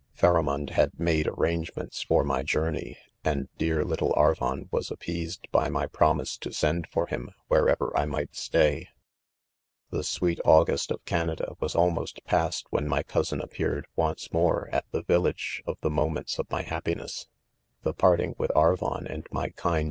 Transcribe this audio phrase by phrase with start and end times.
[0.13, 5.69] Pharamond'" iiad made arrange ments for my journey, and dear little Arvon was appeased by
[5.69, 8.87] my promise to send for Mm, wherever I might; stay*
[9.93, 11.53] £ Tbe '$weet August of Canada.
[11.59, 12.65] 'was almost 'passed.
[12.71, 17.27] when my eousin appeared, once more^ <m,tthe village of the moments ©f my happiness*
[17.85, 19.79] ■The parting with Arvon and my '.kind